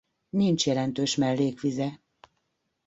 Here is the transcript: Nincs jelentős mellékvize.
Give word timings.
Nincs 0.29 0.65
jelentős 0.65 1.15
mellékvize. 1.15 1.99